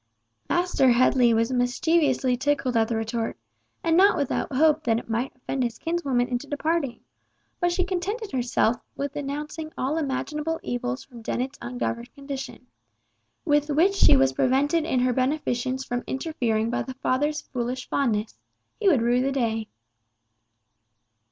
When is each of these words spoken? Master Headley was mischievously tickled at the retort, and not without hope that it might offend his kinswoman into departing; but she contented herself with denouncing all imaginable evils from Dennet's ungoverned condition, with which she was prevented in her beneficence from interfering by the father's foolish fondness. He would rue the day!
Master 0.49 0.89
Headley 0.89 1.31
was 1.31 1.51
mischievously 1.51 2.35
tickled 2.35 2.75
at 2.75 2.87
the 2.87 2.95
retort, 2.95 3.37
and 3.83 3.95
not 3.95 4.17
without 4.17 4.51
hope 4.51 4.83
that 4.83 4.97
it 4.97 5.07
might 5.07 5.35
offend 5.35 5.61
his 5.63 5.77
kinswoman 5.77 6.27
into 6.27 6.47
departing; 6.47 7.01
but 7.59 7.71
she 7.71 7.83
contented 7.83 8.31
herself 8.31 8.77
with 8.95 9.13
denouncing 9.13 9.71
all 9.77 9.97
imaginable 9.99 10.59
evils 10.63 11.03
from 11.03 11.21
Dennet's 11.21 11.59
ungoverned 11.61 12.11
condition, 12.15 12.65
with 13.45 13.69
which 13.69 13.93
she 13.93 14.15
was 14.17 14.33
prevented 14.33 14.85
in 14.85 15.01
her 15.01 15.13
beneficence 15.13 15.85
from 15.85 16.03
interfering 16.07 16.71
by 16.71 16.81
the 16.81 16.95
father's 16.95 17.41
foolish 17.41 17.87
fondness. 17.87 18.39
He 18.79 18.87
would 18.87 19.03
rue 19.03 19.21
the 19.21 19.31
day! 19.31 19.67